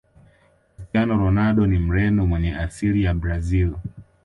cristiano 0.75 1.17
ronaldo 1.17 1.67
ni 1.67 1.79
mreno 1.79 2.25
mwenye 2.25 2.55
asili 2.55 3.03
ya 3.03 3.13
brazil 3.13 3.75